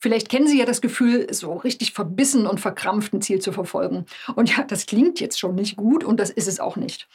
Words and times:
Vielleicht 0.00 0.30
kennen 0.30 0.46
Sie 0.46 0.58
ja 0.58 0.64
das 0.64 0.80
Gefühl, 0.80 1.26
so 1.32 1.52
richtig 1.52 1.92
verbissen 1.92 2.46
und 2.46 2.58
verkrampft 2.58 3.12
ein 3.12 3.20
Ziel 3.20 3.40
zu 3.40 3.52
verfolgen. 3.52 4.06
Und 4.34 4.56
ja, 4.56 4.64
das 4.64 4.86
klingt 4.86 5.20
jetzt 5.20 5.38
schon 5.38 5.54
nicht 5.54 5.76
gut 5.76 6.04
und 6.04 6.18
das 6.18 6.30
ist 6.30 6.48
es 6.48 6.58
auch 6.58 6.76
nicht. 6.76 7.06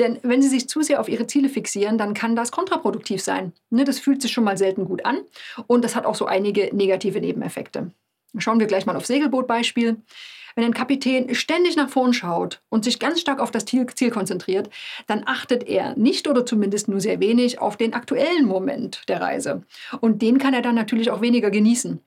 Denn 0.00 0.18
wenn 0.22 0.42
Sie 0.42 0.48
sich 0.48 0.68
zu 0.68 0.82
sehr 0.82 1.00
auf 1.00 1.08
Ihre 1.08 1.28
Ziele 1.28 1.48
fixieren, 1.48 1.98
dann 1.98 2.14
kann 2.14 2.34
das 2.34 2.50
kontraproduktiv 2.50 3.22
sein. 3.22 3.52
Ne, 3.70 3.84
das 3.84 4.00
fühlt 4.00 4.20
sich 4.20 4.32
schon 4.32 4.44
mal 4.44 4.58
selten 4.58 4.84
gut 4.84 5.04
an 5.04 5.20
und 5.68 5.84
das 5.84 5.94
hat 5.94 6.04
auch 6.04 6.16
so 6.16 6.26
einige 6.26 6.74
negative 6.74 7.20
Nebeneffekte. 7.20 7.92
Schauen 8.38 8.58
wir 8.58 8.66
gleich 8.66 8.86
mal 8.86 8.96
auf 8.96 9.06
Segelbootbeispiel. 9.06 9.98
Wenn 10.54 10.64
ein 10.64 10.74
Kapitän 10.74 11.34
ständig 11.34 11.76
nach 11.76 11.88
vorn 11.88 12.12
schaut 12.12 12.60
und 12.68 12.84
sich 12.84 12.98
ganz 12.98 13.20
stark 13.20 13.40
auf 13.40 13.50
das 13.50 13.64
Ziel, 13.64 13.86
konzentriert, 14.10 14.68
dann 15.06 15.22
achtet 15.26 15.66
er 15.66 15.96
nicht 15.96 16.28
oder 16.28 16.44
zumindest 16.44 16.88
nur 16.88 17.00
sehr 17.00 17.20
wenig 17.20 17.60
auf 17.60 17.76
den 17.76 17.94
aktuellen 17.94 18.46
Moment 18.46 19.02
der 19.08 19.20
Reise. 19.20 19.62
Und 20.00 20.20
den 20.20 20.38
kann 20.38 20.54
er 20.54 20.62
dann 20.62 20.74
natürlich 20.74 21.10
auch 21.10 21.20
weniger 21.20 21.50
genießen. 21.50 22.00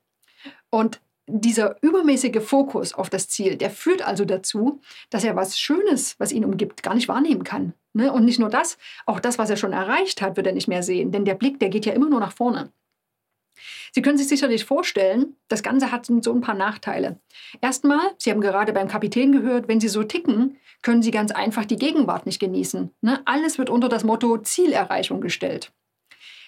Und 0.75 0.99
dieser 1.25 1.81
übermäßige 1.81 2.43
Fokus 2.43 2.93
auf 2.93 3.09
das 3.09 3.29
Ziel, 3.29 3.55
der 3.55 3.69
führt 3.69 4.05
also 4.05 4.25
dazu, 4.25 4.81
dass 5.09 5.23
er 5.23 5.37
was 5.37 5.57
Schönes, 5.57 6.19
was 6.19 6.33
ihn 6.33 6.43
umgibt, 6.43 6.83
gar 6.83 6.95
nicht 6.95 7.07
wahrnehmen 7.07 7.45
kann. 7.45 7.73
Ne? 7.93 8.11
Und 8.11 8.25
nicht 8.25 8.39
nur 8.39 8.49
das, 8.49 8.77
auch 9.05 9.21
das, 9.21 9.39
was 9.39 9.49
er 9.49 9.55
schon 9.55 9.71
erreicht 9.71 10.21
hat, 10.21 10.35
wird 10.35 10.47
er 10.47 10.53
nicht 10.53 10.67
mehr 10.67 10.83
sehen, 10.83 11.13
denn 11.13 11.23
der 11.23 11.35
Blick, 11.35 11.61
der 11.61 11.69
geht 11.69 11.85
ja 11.85 11.93
immer 11.93 12.09
nur 12.09 12.19
nach 12.19 12.33
vorne. 12.33 12.73
Sie 13.93 14.01
können 14.01 14.17
sich 14.17 14.27
sicherlich 14.27 14.65
vorstellen, 14.65 15.37
das 15.47 15.63
Ganze 15.63 15.93
hat 15.93 16.07
so 16.07 16.33
ein 16.33 16.41
paar 16.41 16.55
Nachteile. 16.55 17.21
Erstmal, 17.61 18.11
Sie 18.17 18.29
haben 18.29 18.41
gerade 18.41 18.73
beim 18.73 18.89
Kapitän 18.89 19.31
gehört, 19.31 19.69
wenn 19.69 19.79
Sie 19.79 19.87
so 19.87 20.03
ticken, 20.03 20.57
können 20.81 21.01
Sie 21.01 21.11
ganz 21.11 21.31
einfach 21.31 21.63
die 21.63 21.77
Gegenwart 21.77 22.25
nicht 22.25 22.39
genießen. 22.39 22.91
Ne? 22.99 23.21
Alles 23.23 23.57
wird 23.57 23.69
unter 23.69 23.87
das 23.87 24.03
Motto 24.03 24.39
Zielerreichung 24.39 25.21
gestellt. 25.21 25.71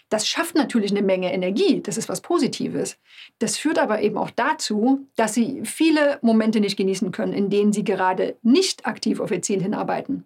Das 0.10 0.28
schafft 0.28 0.56
natürlich 0.56 0.92
eine 0.92 1.02
Menge 1.02 1.34
Energie, 1.34 1.82
das 1.82 1.98
ist 1.98 2.08
was 2.08 2.22
Positives. 2.22 2.98
Das 3.40 3.58
führt 3.58 3.78
aber 3.78 4.02
eben 4.02 4.18
auch 4.18 4.32
dazu, 4.32 5.06
dass 5.18 5.34
sie 5.34 5.64
viele 5.66 6.18
Momente 6.22 6.62
nicht 6.62 6.78
genießen 6.78 7.12
können, 7.12 7.34
in 7.34 7.50
denen 7.50 7.74
sie 7.74 7.84
gerade 7.84 8.38
nicht 8.42 8.86
aktiv 8.86 9.20
auf 9.20 9.32
ihr 9.32 9.42
Ziel 9.42 9.62
hinarbeiten. 9.62 10.26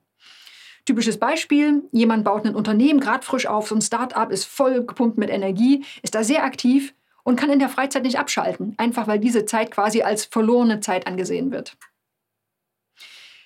Typisches 0.86 1.18
Beispiel, 1.18 1.84
jemand 1.92 2.24
baut 2.24 2.46
ein 2.46 2.56
Unternehmen 2.56 3.00
gerade 3.00 3.26
frisch 3.26 3.48
auf, 3.48 3.68
so 3.68 3.76
ein 3.76 3.82
Start-up 3.82 4.32
ist 4.32 4.46
voll 4.46 4.84
gepumpt 4.86 5.18
mit 5.18 5.30
Energie, 5.30 5.84
ist 6.02 6.16
da 6.16 6.24
sehr 6.24 6.44
aktiv 6.44 6.94
und 7.24 7.36
kann 7.36 7.52
in 7.52 7.60
der 7.60 7.70
Freizeit 7.70 8.04
nicht 8.04 8.20
abschalten, 8.20 8.74
einfach 8.78 9.08
weil 9.08 9.20
diese 9.20 9.46
Zeit 9.46 9.72
quasi 9.72 10.02
als 10.02 10.26
verlorene 10.26 10.80
Zeit 10.80 11.08
angesehen 11.08 11.52
wird. 11.52 11.78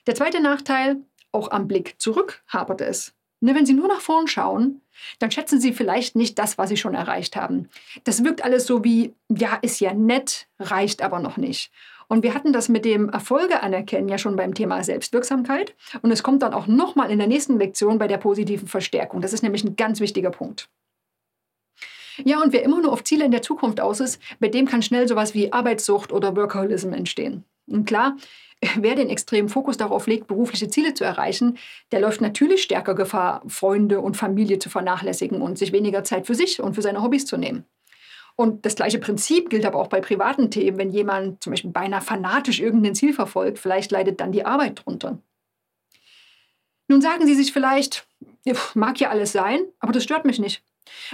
Der 0.08 0.16
zweite 0.16 0.40
Nachteil, 0.40 0.98
auch 1.32 1.52
am 1.52 1.68
Blick 1.68 1.96
zurück 1.98 2.44
hapert 2.48 2.82
es. 2.82 3.15
Ne, 3.46 3.54
wenn 3.54 3.68
Sie 3.68 3.76
nur 3.76 3.88
nach 3.88 4.02
vorn 4.02 4.28
schauen, 4.28 4.82
dann 5.20 5.30
schätzen 5.30 5.62
Sie 5.62 5.72
vielleicht 5.72 6.16
nicht 6.16 6.40
das, 6.40 6.58
was 6.58 6.68
Sie 6.70 6.78
schon 6.78 6.96
erreicht 6.96 7.36
haben. 7.36 7.70
Das 8.04 8.24
wirkt 8.24 8.44
alles 8.44 8.66
so 8.66 8.84
wie, 8.84 9.14
ja, 9.30 9.60
ist 9.62 9.80
ja 9.80 9.94
nett, 9.94 10.48
reicht 10.58 11.04
aber 11.04 11.20
noch 11.20 11.38
nicht. 11.38 11.72
Und 12.08 12.24
wir 12.24 12.34
hatten 12.34 12.54
das 12.54 12.70
mit 12.70 12.86
dem 12.86 13.10
Erfolge 13.10 13.62
anerkennen 13.62 14.10
ja 14.10 14.18
schon 14.18 14.36
beim 14.36 14.56
Thema 14.56 14.84
Selbstwirksamkeit. 14.84 15.76
Und 16.02 16.10
es 16.10 16.24
kommt 16.24 16.42
dann 16.42 16.56
auch 16.56 16.66
nochmal 16.66 17.12
in 17.12 17.20
der 17.20 17.28
nächsten 17.28 17.60
Lektion 17.60 18.00
bei 18.00 18.08
der 18.08 18.18
positiven 18.18 18.68
Verstärkung. 18.68 19.22
Das 19.22 19.32
ist 19.32 19.44
nämlich 19.44 19.64
ein 19.64 19.76
ganz 19.76 20.00
wichtiger 20.00 20.32
Punkt. 20.32 20.68
Ja, 22.24 22.42
und 22.42 22.52
wer 22.52 22.64
immer 22.64 22.82
nur 22.82 22.94
auf 22.94 23.04
Ziele 23.04 23.26
in 23.26 23.32
der 23.32 23.44
Zukunft 23.44 23.80
aus 23.80 24.00
ist, 24.00 24.20
bei 24.40 24.48
dem 24.48 24.66
kann 24.66 24.82
schnell 24.82 25.08
sowas 25.08 25.36
wie 25.36 25.54
Arbeitssucht 25.54 26.12
oder 26.12 26.36
Workaholism 26.36 26.94
entstehen. 26.94 27.44
Und 27.68 27.86
klar, 27.86 28.18
wer 28.78 28.96
den 28.96 29.10
extremen 29.10 29.50
Fokus 29.50 29.78
darauf 29.78 30.08
legt, 30.08 30.28
berufliche 30.28 30.70
Ziele 30.70 30.94
zu 30.94 31.04
erreichen, 31.04 31.58
der 31.92 32.00
läuft 32.00 32.22
natürlich 32.22 32.64
stärker 32.64 32.96
Gefahr, 32.96 33.44
Freunde 33.48 34.00
und 34.02 34.18
Familie 34.18 34.60
zu 34.60 34.70
vernachlässigen 34.70 35.42
und 35.42 35.58
sich 35.58 35.72
weniger 35.72 36.04
Zeit 36.04 36.28
für 36.28 36.36
sich 36.36 36.62
und 36.62 36.76
für 36.76 36.82
seine 36.82 37.02
Hobbys 37.02 37.26
zu 37.26 37.38
nehmen. 37.38 37.66
Und 38.36 38.66
das 38.66 38.76
gleiche 38.76 39.00
Prinzip 39.00 39.50
gilt 39.50 39.66
aber 39.66 39.80
auch 39.80 39.88
bei 39.88 40.02
privaten 40.02 40.52
Themen. 40.52 40.78
Wenn 40.78 40.90
jemand 40.90 41.42
zum 41.42 41.52
Beispiel 41.52 41.72
beinahe 41.72 42.02
fanatisch 42.02 42.60
irgendein 42.60 42.96
Ziel 42.96 43.14
verfolgt, 43.14 43.60
vielleicht 43.60 43.92
leidet 43.92 44.20
dann 44.20 44.34
die 44.34 44.46
Arbeit 44.46 44.84
drunter. 44.84 45.20
Nun 46.88 47.02
sagen 47.02 47.26
Sie 47.26 47.36
sich 47.36 47.54
vielleicht, 47.54 48.06
mag 48.74 49.00
ja 49.00 49.10
alles 49.10 49.32
sein, 49.32 49.62
aber 49.80 49.94
das 49.94 50.04
stört 50.04 50.26
mich 50.26 50.38
nicht. 50.38 50.64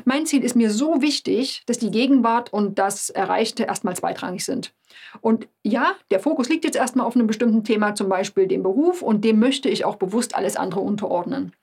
Mein 0.05 0.25
Ziel 0.25 0.43
ist 0.43 0.55
mir 0.55 0.69
so 0.69 1.01
wichtig, 1.01 1.63
dass 1.65 1.79
die 1.79 1.91
Gegenwart 1.91 2.51
und 2.51 2.79
das 2.79 3.09
Erreichte 3.09 3.63
erstmal 3.63 3.95
zweitrangig 3.95 4.45
sind. 4.45 4.73
Und 5.21 5.47
ja, 5.63 5.95
der 6.09 6.19
Fokus 6.19 6.49
liegt 6.49 6.65
jetzt 6.65 6.75
erstmal 6.77 7.05
auf 7.05 7.15
einem 7.15 7.27
bestimmten 7.27 7.63
Thema, 7.63 7.95
zum 7.95 8.09
Beispiel 8.09 8.47
dem 8.47 8.63
Beruf, 8.63 9.01
und 9.01 9.23
dem 9.23 9.39
möchte 9.39 9.69
ich 9.69 9.85
auch 9.85 9.95
bewusst 9.95 10.35
alles 10.35 10.55
andere 10.55 10.81
unterordnen. 10.81 11.53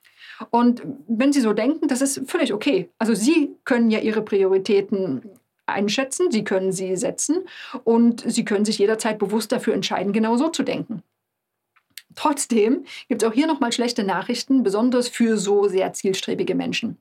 Und 0.50 0.82
wenn 1.08 1.32
Sie 1.32 1.41
so 1.41 1.52
denken, 1.52 1.88
das 1.88 2.00
ist 2.00 2.30
völlig 2.30 2.52
okay. 2.52 2.91
Also 2.98 3.14
Sie 3.14 3.54
können 3.64 3.91
ja 3.91 3.98
Ihre 3.98 4.22
Prioritäten 4.22 5.22
einschätzen, 5.66 6.30
Sie 6.30 6.44
können 6.44 6.72
sie 6.72 6.96
setzen 6.96 7.44
und 7.84 8.22
Sie 8.26 8.44
können 8.44 8.64
sich 8.64 8.78
jederzeit 8.78 9.19
bewusst 9.19 9.52
dafür 9.52 9.75
entscheiden, 9.75 10.12
genau 10.12 10.36
so 10.36 10.48
zu 10.48 10.62
denken. 10.62 11.02
Trotzdem 12.14 12.84
gibt 13.08 13.22
es 13.22 13.28
auch 13.28 13.34
hier 13.34 13.46
nochmal 13.46 13.72
schlechte 13.72 14.02
Nachrichten, 14.02 14.62
besonders 14.62 15.08
für 15.08 15.36
so 15.36 15.69
sehr 15.69 15.92
zielstrebige 15.92 16.54
Menschen. 16.54 16.98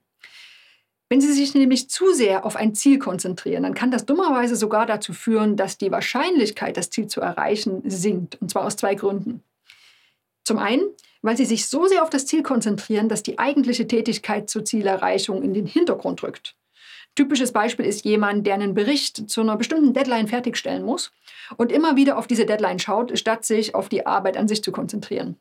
Wenn 1.10 1.22
Sie 1.22 1.32
sich 1.32 1.54
nämlich 1.54 1.90
zu 1.90 2.12
sehr 2.14 2.46
auf 2.46 2.58
ein 2.58 2.76
Ziel 2.76 3.00
konzentrieren, 3.00 3.64
dann 3.64 3.74
kann 3.74 3.92
das 3.92 4.06
dummerweise 4.06 4.58
sogar 4.58 4.86
dazu 4.86 5.14
führen, 5.14 5.56
dass 5.56 5.78
die 5.78 5.92
Wahrscheinlichkeit, 5.92 6.76
das 6.76 6.90
Ziel 6.90 7.08
zu 7.08 7.22
erreichen, 7.22 7.82
sinkt. 7.86 8.42
Und 8.42 8.52
zwar 8.52 8.66
aus 8.66 8.76
zwei 8.76 8.96
Gründen. 8.96 9.42
Zum 10.44 10.58
einen, 10.58 10.84
weil 11.22 11.38
Sie 11.38 11.46
sich 11.46 11.68
so 11.68 11.88
sehr 11.88 12.04
auf 12.04 12.10
das 12.10 12.26
Ziel 12.26 12.44
konzentrieren, 12.44 13.08
dass 13.08 13.24
die 13.24 13.40
eigentliche 13.40 13.88
Tätigkeit 13.88 14.50
zur 14.50 14.66
Zielerreichung 14.66 15.44
in 15.44 15.54
den 15.54 15.66
Hintergrund 15.66 16.24
rückt. 16.24 16.56
Typisches 17.16 17.52
Beispiel 17.52 17.86
ist 17.86 18.06
jemand, 18.06 18.46
der 18.46 18.54
einen 18.54 18.74
Bericht 18.74 19.30
zu 19.30 19.42
einer 19.42 19.58
bestimmten 19.58 19.94
Deadline 19.94 20.28
fertigstellen 20.28 20.84
muss 20.84 21.12
und 21.56 21.72
immer 21.72 21.96
wieder 21.96 22.18
auf 22.18 22.28
diese 22.28 22.46
Deadline 22.46 22.80
schaut, 22.80 23.18
statt 23.18 23.44
sich 23.44 23.74
auf 23.74 23.90
die 23.90 24.06
Arbeit 24.06 24.38
an 24.38 24.48
sich 24.48 24.64
zu 24.64 24.72
konzentrieren. 24.72 25.38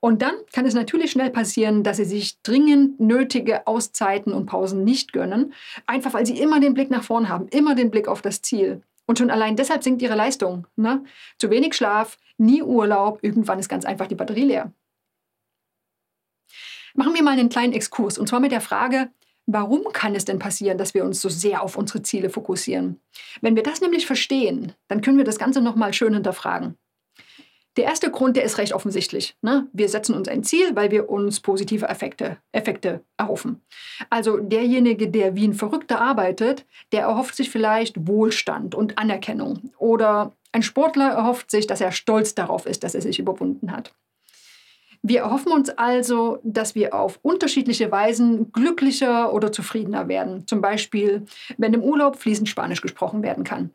Und 0.00 0.22
dann 0.22 0.34
kann 0.52 0.64
es 0.64 0.74
natürlich 0.74 1.10
schnell 1.10 1.30
passieren, 1.30 1.82
dass 1.82 1.96
sie 1.96 2.04
sich 2.04 2.40
dringend 2.42 3.00
nötige 3.00 3.66
Auszeiten 3.66 4.32
und 4.32 4.46
Pausen 4.46 4.84
nicht 4.84 5.12
gönnen, 5.12 5.52
einfach 5.86 6.14
weil 6.14 6.24
sie 6.24 6.38
immer 6.38 6.60
den 6.60 6.74
Blick 6.74 6.90
nach 6.90 7.02
vorn 7.02 7.28
haben, 7.28 7.48
immer 7.48 7.74
den 7.74 7.90
Blick 7.90 8.06
auf 8.06 8.22
das 8.22 8.42
Ziel. 8.42 8.82
Und 9.06 9.18
schon 9.18 9.30
allein 9.30 9.56
deshalb 9.56 9.82
sinkt 9.82 10.02
ihre 10.02 10.14
Leistung. 10.14 10.66
Ne? 10.76 11.02
Zu 11.38 11.50
wenig 11.50 11.74
Schlaf, 11.74 12.18
nie 12.36 12.62
Urlaub, 12.62 13.18
irgendwann 13.22 13.58
ist 13.58 13.68
ganz 13.68 13.84
einfach 13.84 14.06
die 14.06 14.14
Batterie 14.14 14.44
leer. 14.44 14.72
Machen 16.94 17.14
wir 17.14 17.22
mal 17.22 17.38
einen 17.38 17.48
kleinen 17.48 17.72
Exkurs 17.72 18.18
und 18.18 18.28
zwar 18.28 18.40
mit 18.40 18.52
der 18.52 18.60
Frage, 18.60 19.10
warum 19.46 19.84
kann 19.92 20.14
es 20.14 20.24
denn 20.24 20.38
passieren, 20.38 20.78
dass 20.78 20.94
wir 20.94 21.04
uns 21.04 21.20
so 21.20 21.28
sehr 21.28 21.62
auf 21.62 21.76
unsere 21.76 22.02
Ziele 22.02 22.30
fokussieren? 22.30 23.00
Wenn 23.40 23.56
wir 23.56 23.62
das 23.62 23.80
nämlich 23.80 24.06
verstehen, 24.06 24.74
dann 24.88 25.00
können 25.00 25.18
wir 25.18 25.24
das 25.24 25.38
Ganze 25.38 25.60
nochmal 25.60 25.94
schön 25.94 26.14
hinterfragen. 26.14 26.76
Der 27.78 27.86
erste 27.86 28.10
Grund, 28.10 28.36
der 28.36 28.42
ist 28.42 28.58
recht 28.58 28.72
offensichtlich. 28.72 29.36
Ne? 29.40 29.68
Wir 29.72 29.88
setzen 29.88 30.16
uns 30.16 30.26
ein 30.26 30.42
Ziel, 30.42 30.74
weil 30.74 30.90
wir 30.90 31.08
uns 31.08 31.38
positive 31.38 31.86
Effekte, 31.86 32.38
Effekte 32.50 33.04
erhoffen. 33.16 33.62
Also 34.10 34.38
derjenige, 34.38 35.08
der 35.08 35.36
wie 35.36 35.46
ein 35.46 35.54
Verrückter 35.54 36.00
arbeitet, 36.00 36.66
der 36.90 37.02
erhofft 37.02 37.36
sich 37.36 37.50
vielleicht 37.50 38.08
Wohlstand 38.08 38.74
und 38.74 38.98
Anerkennung. 38.98 39.70
Oder 39.78 40.32
ein 40.50 40.64
Sportler 40.64 41.10
erhofft 41.10 41.52
sich, 41.52 41.68
dass 41.68 41.80
er 41.80 41.92
stolz 41.92 42.34
darauf 42.34 42.66
ist, 42.66 42.82
dass 42.82 42.96
er 42.96 43.02
sich 43.02 43.20
überwunden 43.20 43.70
hat. 43.70 43.94
Wir 45.02 45.20
erhoffen 45.20 45.52
uns 45.52 45.70
also, 45.70 46.40
dass 46.42 46.74
wir 46.74 46.94
auf 46.94 47.20
unterschiedliche 47.22 47.92
Weisen 47.92 48.50
glücklicher 48.50 49.32
oder 49.32 49.52
zufriedener 49.52 50.08
werden. 50.08 50.48
Zum 50.48 50.60
Beispiel, 50.60 51.26
wenn 51.58 51.74
im 51.74 51.84
Urlaub 51.84 52.16
fließend 52.16 52.48
Spanisch 52.48 52.80
gesprochen 52.80 53.22
werden 53.22 53.44
kann. 53.44 53.70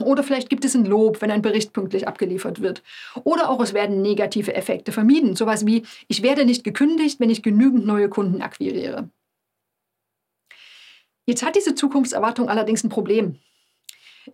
Oder 0.00 0.24
vielleicht 0.24 0.50
gibt 0.50 0.64
es 0.64 0.74
ein 0.74 0.84
Lob, 0.84 1.22
wenn 1.22 1.30
ein 1.30 1.42
Bericht 1.42 1.72
pünktlich 1.72 2.08
abgeliefert 2.08 2.60
wird. 2.60 2.82
Oder 3.22 3.48
auch 3.48 3.60
es 3.60 3.74
werden 3.74 4.02
negative 4.02 4.54
Effekte 4.54 4.90
vermieden. 4.90 5.36
Sowas 5.36 5.66
wie, 5.66 5.84
ich 6.08 6.22
werde 6.22 6.44
nicht 6.44 6.64
gekündigt, 6.64 7.20
wenn 7.20 7.30
ich 7.30 7.42
genügend 7.42 7.86
neue 7.86 8.08
Kunden 8.08 8.42
akquiriere. 8.42 9.08
Jetzt 11.26 11.44
hat 11.44 11.56
diese 11.56 11.74
Zukunftserwartung 11.74 12.48
allerdings 12.48 12.82
ein 12.82 12.88
Problem. 12.88 13.38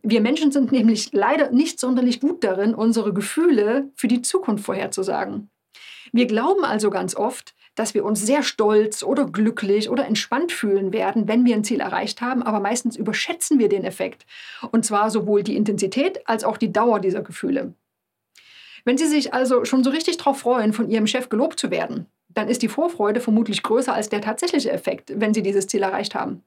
Wir 0.02 0.20
Menschen 0.20 0.50
sind 0.50 0.72
nämlich 0.72 1.12
leider 1.12 1.50
nicht 1.50 1.78
sonderlich 1.78 2.20
gut 2.20 2.42
darin, 2.42 2.74
unsere 2.74 3.12
Gefühle 3.12 3.90
für 3.94 4.08
die 4.08 4.22
Zukunft 4.22 4.64
vorherzusagen. 4.64 5.50
Wir 6.12 6.26
glauben 6.26 6.64
also 6.64 6.90
ganz 6.90 7.14
oft, 7.14 7.54
dass 7.80 7.94
wir 7.94 8.04
uns 8.04 8.20
sehr 8.20 8.42
stolz 8.42 9.02
oder 9.02 9.24
glücklich 9.24 9.88
oder 9.88 10.06
entspannt 10.06 10.52
fühlen 10.52 10.92
werden, 10.92 11.28
wenn 11.28 11.46
wir 11.46 11.56
ein 11.56 11.64
Ziel 11.64 11.80
erreicht 11.80 12.20
haben, 12.20 12.42
aber 12.42 12.60
meistens 12.60 12.94
überschätzen 12.94 13.58
wir 13.58 13.70
den 13.70 13.84
Effekt. 13.84 14.26
Und 14.70 14.84
zwar 14.84 15.10
sowohl 15.10 15.42
die 15.42 15.56
Intensität 15.56 16.28
als 16.28 16.44
auch 16.44 16.58
die 16.58 16.72
Dauer 16.72 17.00
dieser 17.00 17.22
Gefühle. 17.22 17.72
Wenn 18.84 18.98
Sie 18.98 19.06
sich 19.06 19.32
also 19.32 19.64
schon 19.64 19.82
so 19.82 19.88
richtig 19.88 20.18
darauf 20.18 20.40
freuen, 20.40 20.74
von 20.74 20.90
Ihrem 20.90 21.06
Chef 21.06 21.30
gelobt 21.30 21.58
zu 21.58 21.70
werden, 21.70 22.04
dann 22.28 22.48
ist 22.48 22.60
die 22.60 22.68
Vorfreude 22.68 23.20
vermutlich 23.20 23.62
größer 23.62 23.94
als 23.94 24.10
der 24.10 24.20
tatsächliche 24.20 24.70
Effekt, 24.70 25.12
wenn 25.16 25.32
Sie 25.32 25.42
dieses 25.42 25.66
Ziel 25.66 25.82
erreicht 25.82 26.14
haben. 26.14 26.42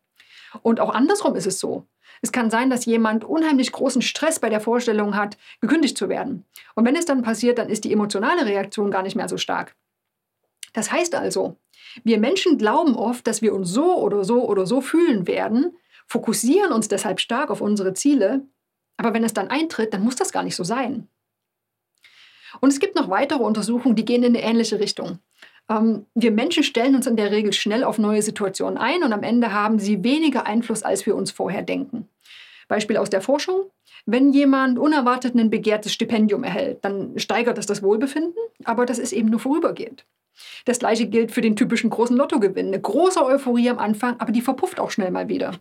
Und 0.61 0.79
auch 0.79 0.93
andersrum 0.93 1.35
ist 1.35 1.47
es 1.47 1.59
so. 1.59 1.87
Es 2.21 2.31
kann 2.31 2.51
sein, 2.51 2.69
dass 2.69 2.85
jemand 2.85 3.25
unheimlich 3.25 3.71
großen 3.71 4.03
Stress 4.03 4.39
bei 4.39 4.49
der 4.49 4.61
Vorstellung 4.61 5.15
hat, 5.15 5.35
gekündigt 5.61 5.97
zu 5.97 6.09
werden. 6.09 6.45
Und 6.75 6.85
wenn 6.85 6.95
es 6.95 7.05
dann 7.05 7.23
passiert, 7.23 7.57
dann 7.57 7.69
ist 7.69 7.85
die 7.85 7.91
emotionale 7.91 8.45
Reaktion 8.45 8.91
gar 8.91 9.01
nicht 9.01 9.15
mehr 9.15 9.27
so 9.27 9.37
stark. 9.37 9.75
Das 10.73 10.91
heißt 10.91 11.15
also, 11.15 11.57
wir 12.03 12.17
Menschen 12.17 12.57
glauben 12.57 12.95
oft, 12.95 13.25
dass 13.27 13.41
wir 13.41 13.53
uns 13.53 13.69
so 13.69 13.97
oder 13.97 14.23
so 14.23 14.47
oder 14.47 14.65
so 14.65 14.81
fühlen 14.81 15.27
werden, 15.27 15.77
fokussieren 16.07 16.71
uns 16.71 16.87
deshalb 16.87 17.19
stark 17.19 17.49
auf 17.49 17.61
unsere 17.61 17.93
Ziele, 17.93 18.41
Aber 18.97 19.13
wenn 19.13 19.23
es 19.23 19.33
dann 19.33 19.49
eintritt, 19.49 19.93
dann 19.93 20.03
muss 20.03 20.15
das 20.15 20.31
gar 20.31 20.43
nicht 20.43 20.55
so 20.55 20.63
sein. 20.63 21.07
Und 22.61 22.71
es 22.71 22.79
gibt 22.79 22.95
noch 22.95 23.09
weitere 23.09 23.43
Untersuchungen, 23.43 23.95
die 23.95 24.05
gehen 24.05 24.23
in 24.23 24.35
eine 24.35 24.43
ähnliche 24.45 24.79
Richtung. 24.79 25.19
Ähm, 25.69 26.05
wir 26.13 26.31
Menschen 26.31 26.63
stellen 26.63 26.95
uns 26.95 27.07
in 27.07 27.15
der 27.15 27.31
Regel 27.31 27.53
schnell 27.53 27.83
auf 27.83 27.97
neue 27.97 28.21
Situationen 28.21 28.77
ein 28.77 29.03
und 29.03 29.13
am 29.13 29.23
Ende 29.23 29.51
haben 29.51 29.79
sie 29.79 30.03
weniger 30.03 30.45
Einfluss, 30.45 30.83
als 30.83 31.05
wir 31.05 31.15
uns 31.15 31.31
vorher 31.31 31.63
denken. 31.63 32.07
Beispiel 32.67 32.97
aus 32.97 33.09
der 33.09 33.21
Forschung. 33.21 33.71
Wenn 34.05 34.33
jemand 34.33 34.77
unerwartet 34.77 35.35
ein 35.35 35.49
begehrtes 35.49 35.93
Stipendium 35.93 36.43
erhält, 36.43 36.83
dann 36.83 37.17
steigert 37.17 37.57
das 37.57 37.65
das 37.65 37.81
Wohlbefinden, 37.81 38.33
aber 38.65 38.85
das 38.85 38.99
ist 38.99 39.13
eben 39.13 39.29
nur 39.29 39.39
vorübergehend. 39.39 40.05
Das 40.65 40.79
gleiche 40.79 41.07
gilt 41.07 41.31
für 41.31 41.41
den 41.41 41.55
typischen 41.55 41.89
großen 41.89 42.15
Lottogewinn. 42.15 42.67
Eine 42.67 42.81
große 42.81 43.23
Euphorie 43.23 43.69
am 43.69 43.79
Anfang, 43.79 44.19
aber 44.19 44.31
die 44.31 44.41
verpufft 44.41 44.79
auch 44.79 44.91
schnell 44.91 45.11
mal 45.11 45.29
wieder. 45.29 45.59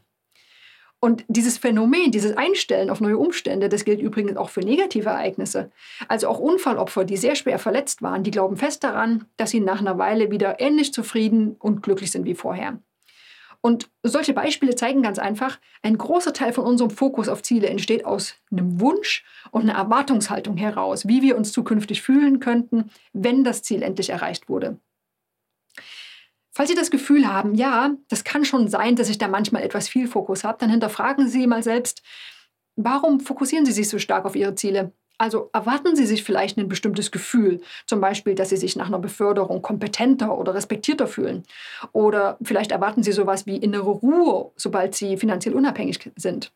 Und 1.05 1.25
dieses 1.27 1.59
Phänomen, 1.59 2.13
dieses 2.13 2.37
Einstellen 2.37 2.89
auf 2.89 3.01
neue 3.01 3.19
Umstände, 3.19 3.69
das 3.69 3.85
gilt 3.85 4.01
übrigens 4.01 4.37
auch 4.37 4.51
für 4.51 4.61
negative 4.61 5.09
Ereignisse. 5.09 5.73
Also 6.07 6.29
auch 6.29 6.39
Unfallopfer, 6.39 7.05
die 7.05 7.17
sehr 7.17 7.35
schwer 7.35 7.59
verletzt 7.59 8.03
waren, 8.03 8.23
die 8.23 8.31
glauben 8.31 8.57
fest 8.57 8.85
daran, 8.85 9.25
dass 9.37 9.51
sie 9.51 9.59
nach 9.59 9.81
einer 9.81 9.99
Weile 9.99 10.31
wieder 10.31 10.61
ähnlich 10.61 10.93
zufrieden 10.93 11.57
und 11.59 11.83
glücklich 11.83 12.13
sind 12.13 12.25
wie 12.25 12.37
vorher. 12.37 12.79
Und 13.65 13.89
solche 14.03 14.35
Beispiele 14.35 14.75
zeigen 14.75 15.03
ganz 15.03 15.21
einfach, 15.21 15.59
ein 15.83 15.97
großer 15.97 16.33
Teil 16.33 16.53
von 16.53 16.65
unserem 16.65 16.91
Fokus 16.91 17.29
auf 17.29 17.43
Ziele 17.43 17.69
entsteht 17.69 18.05
aus 18.05 18.35
einem 18.51 18.81
Wunsch 18.81 19.25
und 19.53 19.63
einer 19.63 19.79
Erwartungshaltung 19.79 20.57
heraus, 20.57 21.07
wie 21.07 21.23
wir 21.23 21.37
uns 21.37 21.53
zukünftig 21.53 22.03
fühlen 22.03 22.41
könnten, 22.41 22.91
wenn 23.13 23.45
das 23.45 23.63
Ziel 23.63 23.83
endlich 23.83 24.11
erreicht 24.11 24.49
wurde. 24.49 24.79
Falls 26.51 26.69
Sie 26.69 26.75
das 26.75 26.91
Gefühl 26.91 27.27
haben, 27.29 27.55
ja, 27.55 27.95
das 28.09 28.25
kann 28.25 28.45
schon 28.45 28.69
sein, 28.69 28.97
dass 28.97 29.09
ich 29.09 29.17
da 29.17 29.29
manchmal 29.29 29.63
etwas 29.63 29.89
viel 29.89 30.09
Fokus 30.09 30.43
habe, 30.43 30.59
dann 30.59 30.69
hinterfragen 30.69 31.29
Sie 31.29 31.47
mal 31.47 31.63
selbst, 31.63 32.03
warum 32.75 33.21
fokussieren 33.21 33.65
Sie 33.65 33.73
sich 33.73 33.89
so 33.89 34.01
stark 34.01 34.25
auf 34.27 34.35
Ihre 34.35 34.57
Ziele? 34.57 34.93
Also 35.23 35.51
erwarten 35.53 35.95
Sie 35.95 36.05
sich 36.05 36.25
vielleicht 36.25 36.59
ein 36.59 36.67
bestimmtes 36.67 37.13
Gefühl, 37.13 37.61
zum 37.87 38.01
Beispiel, 38.01 38.35
dass 38.35 38.49
Sie 38.49 38.57
sich 38.57 38.75
nach 38.75 38.89
einer 38.89 38.99
Beförderung 38.99 39.63
kompetenter 39.63 40.37
oder 40.37 40.53
respektierter 40.53 41.07
fühlen. 41.07 41.45
Oder 41.93 42.39
vielleicht 42.43 42.73
erwarten 42.73 43.05
Sie 43.05 43.13
sowas 43.13 43.47
wie 43.47 43.57
innere 43.57 43.89
Ruhe, 43.89 44.51
sobald 44.57 44.97
Sie 44.97 45.17
finanziell 45.17 45.55
unabhängig 45.55 46.11
sind. 46.17 46.53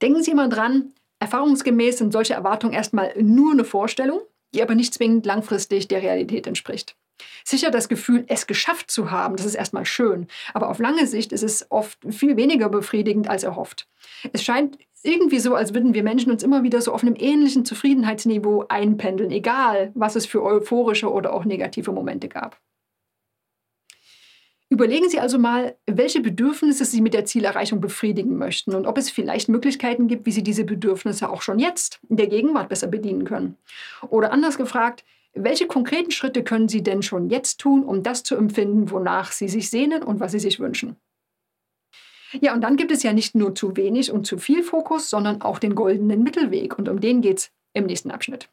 Denken 0.00 0.22
Sie 0.22 0.30
immer 0.30 0.48
dran, 0.48 0.92
erfahrungsgemäß 1.18 1.98
sind 1.98 2.12
solche 2.12 2.34
Erwartungen 2.34 2.72
erstmal 2.72 3.12
nur 3.20 3.50
eine 3.50 3.64
Vorstellung, 3.64 4.20
die 4.54 4.62
aber 4.62 4.76
nicht 4.76 4.94
zwingend 4.94 5.26
langfristig 5.26 5.88
der 5.88 6.02
Realität 6.02 6.46
entspricht. 6.46 6.94
Sicher 7.44 7.70
das 7.70 7.88
Gefühl, 7.88 8.24
es 8.28 8.46
geschafft 8.46 8.90
zu 8.90 9.10
haben, 9.10 9.36
das 9.36 9.46
ist 9.46 9.54
erstmal 9.54 9.84
schön, 9.84 10.26
aber 10.54 10.68
auf 10.68 10.78
lange 10.78 11.06
Sicht 11.06 11.32
ist 11.32 11.42
es 11.42 11.66
oft 11.70 11.98
viel 12.10 12.36
weniger 12.36 12.68
befriedigend 12.68 13.28
als 13.28 13.42
erhofft. 13.42 13.88
Es 14.32 14.42
scheint 14.42 14.78
irgendwie 15.02 15.38
so, 15.38 15.54
als 15.54 15.74
würden 15.74 15.94
wir 15.94 16.02
Menschen 16.02 16.32
uns 16.32 16.42
immer 16.42 16.62
wieder 16.62 16.80
so 16.80 16.92
auf 16.92 17.02
einem 17.02 17.14
ähnlichen 17.16 17.64
Zufriedenheitsniveau 17.64 18.66
einpendeln, 18.68 19.30
egal 19.30 19.92
was 19.94 20.16
es 20.16 20.26
für 20.26 20.42
euphorische 20.42 21.10
oder 21.10 21.32
auch 21.32 21.44
negative 21.44 21.92
Momente 21.92 22.28
gab. 22.28 22.60
Überlegen 24.70 25.08
Sie 25.08 25.18
also 25.18 25.38
mal, 25.38 25.76
welche 25.86 26.20
Bedürfnisse 26.20 26.84
Sie 26.84 27.00
mit 27.00 27.14
der 27.14 27.24
Zielerreichung 27.24 27.80
befriedigen 27.80 28.36
möchten 28.36 28.74
und 28.74 28.86
ob 28.86 28.98
es 28.98 29.10
vielleicht 29.10 29.48
Möglichkeiten 29.48 30.08
gibt, 30.08 30.26
wie 30.26 30.30
Sie 30.30 30.42
diese 30.42 30.64
Bedürfnisse 30.64 31.30
auch 31.30 31.40
schon 31.40 31.58
jetzt 31.58 32.00
in 32.10 32.18
der 32.18 32.26
Gegenwart 32.26 32.68
besser 32.68 32.86
bedienen 32.86 33.24
können. 33.24 33.56
Oder 34.10 34.30
anders 34.30 34.58
gefragt, 34.58 35.04
welche 35.34 35.66
konkreten 35.66 36.10
Schritte 36.10 36.42
können 36.42 36.68
Sie 36.68 36.82
denn 36.82 37.02
schon 37.02 37.28
jetzt 37.28 37.58
tun, 37.60 37.84
um 37.84 38.02
das 38.02 38.22
zu 38.22 38.36
empfinden, 38.36 38.90
wonach 38.90 39.32
Sie 39.32 39.48
sich 39.48 39.70
sehnen 39.70 40.02
und 40.02 40.20
was 40.20 40.32
Sie 40.32 40.38
sich 40.38 40.58
wünschen? 40.58 40.96
Ja, 42.32 42.54
und 42.54 42.60
dann 42.60 42.76
gibt 42.76 42.90
es 42.92 43.02
ja 43.02 43.12
nicht 43.12 43.34
nur 43.34 43.54
zu 43.54 43.76
wenig 43.76 44.12
und 44.12 44.26
zu 44.26 44.38
viel 44.38 44.62
Fokus, 44.62 45.08
sondern 45.08 45.40
auch 45.40 45.58
den 45.58 45.74
goldenen 45.74 46.22
Mittelweg. 46.22 46.78
Und 46.78 46.88
um 46.88 47.00
den 47.00 47.22
geht 47.22 47.38
es 47.38 47.52
im 47.72 47.86
nächsten 47.86 48.10
Abschnitt. 48.10 48.50